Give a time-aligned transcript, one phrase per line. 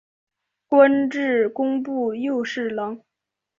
[0.67, 3.01] 官至工部右侍郎。